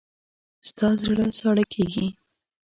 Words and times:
ستا 0.67 0.87
زړه 1.01 1.25
ساړه 1.39 1.63
کېږي. 1.73 2.07